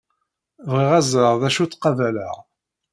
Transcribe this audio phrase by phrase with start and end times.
[0.71, 2.35] Bɣiɣ ad ẓreɣ d acu ttqabaleɣ.